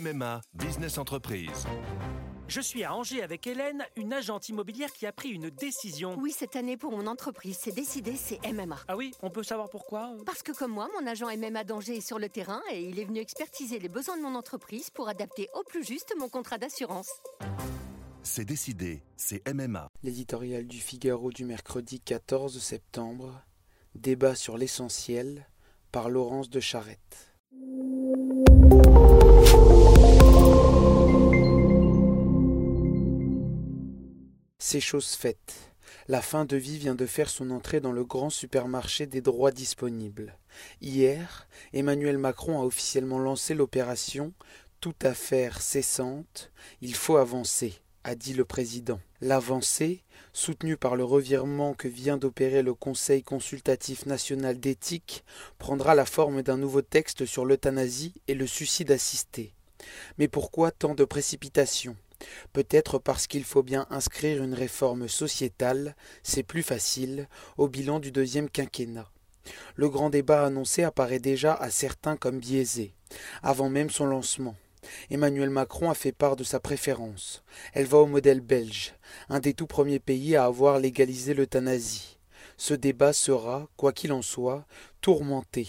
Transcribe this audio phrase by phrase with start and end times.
[0.00, 1.66] MMA Business Entreprise.
[2.48, 6.16] Je suis à Angers avec Hélène, une agente immobilière qui a pris une décision.
[6.18, 8.78] Oui, cette année pour mon entreprise, c'est décidé, c'est MMA.
[8.88, 10.16] Ah oui, on peut savoir pourquoi?
[10.24, 13.04] Parce que comme moi, mon agent MMA d'Angers est sur le terrain et il est
[13.04, 17.10] venu expertiser les besoins de mon entreprise pour adapter au plus juste mon contrat d'assurance.
[18.22, 19.88] C'est décidé, c'est MMA.
[20.02, 23.42] L'éditorial du Figaro du mercredi 14 septembre.
[23.94, 25.46] Débat sur l'essentiel
[25.92, 27.34] par Laurence de Charette.
[34.62, 35.72] C'est chose faite.
[36.06, 39.52] La fin de vie vient de faire son entrée dans le grand supermarché des droits
[39.52, 40.36] disponibles.
[40.82, 44.34] Hier, Emmanuel Macron a officiellement lancé l'opération
[44.82, 46.52] Toute affaire cessante,
[46.82, 49.00] il faut avancer, a dit le président.
[49.22, 50.02] L'avancée,
[50.34, 55.24] soutenue par le revirement que vient d'opérer le Conseil consultatif national d'éthique,
[55.58, 59.54] prendra la forme d'un nouveau texte sur l'euthanasie et le suicide assisté.
[60.18, 61.96] Mais pourquoi tant de précipitation
[62.52, 68.12] Peut-être parce qu'il faut bien inscrire une réforme sociétale, c'est plus facile, au bilan du
[68.12, 69.10] deuxième quinquennat.
[69.74, 72.94] Le grand débat annoncé apparaît déjà à certains comme biaisé,
[73.42, 74.56] avant même son lancement.
[75.10, 77.42] Emmanuel Macron a fait part de sa préférence.
[77.74, 78.94] Elle va au modèle belge,
[79.28, 82.18] un des tout premiers pays à avoir légalisé l'euthanasie.
[82.56, 84.66] Ce débat sera, quoi qu'il en soit,
[85.00, 85.68] tourmenté.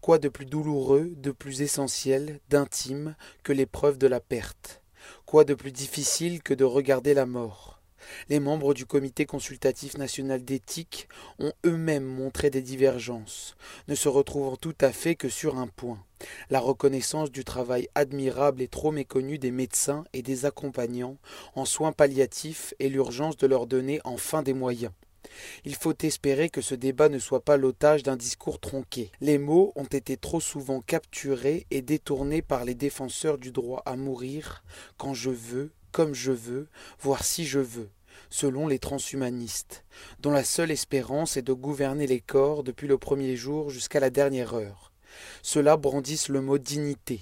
[0.00, 4.79] Quoi de plus douloureux, de plus essentiel, d'intime que l'épreuve de la perte?
[5.30, 7.80] Quoi de plus difficile que de regarder la mort?
[8.30, 13.54] Les membres du comité consultatif national d'éthique ont eux-mêmes montré des divergences,
[13.86, 16.04] ne se retrouvant tout à fait que sur un point
[16.50, 21.16] la reconnaissance du travail admirable et trop méconnu des médecins et des accompagnants
[21.54, 24.90] en soins palliatifs et l'urgence de leur donner enfin des moyens.
[25.64, 29.10] Il faut espérer que ce débat ne soit pas l'otage d'un discours tronqué.
[29.20, 33.96] Les mots ont été trop souvent capturés et détournés par les défenseurs du droit à
[33.96, 34.64] mourir
[34.96, 36.68] quand je veux, comme je veux,
[37.00, 37.90] voire si je veux
[38.28, 39.84] selon les transhumanistes,
[40.20, 44.10] dont la seule espérance est de gouverner les corps depuis le premier jour jusqu'à la
[44.10, 44.92] dernière heure.
[45.42, 47.20] Ceux-là brandissent le mot dignité.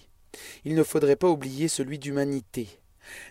[0.65, 2.69] Il ne faudrait pas oublier celui d'humanité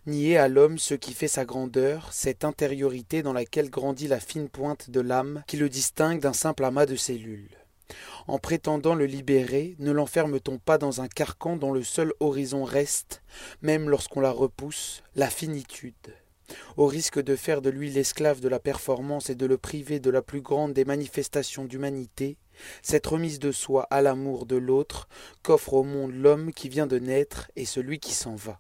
[0.06, 4.50] nier à l'homme ce qui fait sa grandeur, cette intériorité dans laquelle grandit la fine
[4.50, 7.58] pointe de l'âme qui le distingue d'un simple amas de cellules.
[8.28, 13.22] En prétendant le libérer, ne l'enferme-t-on pas dans un carcan dont le seul horizon reste,
[13.62, 15.94] même lorsqu'on la repousse, la finitude?
[16.78, 20.10] Au risque de faire de lui l'esclave de la performance et de le priver de
[20.10, 22.38] la plus grande des manifestations d'humanité,
[22.82, 25.08] cette remise de soi à l'amour de l'autre
[25.44, 28.60] qu'offre au monde l'homme qui vient de naître et celui qui s'en va.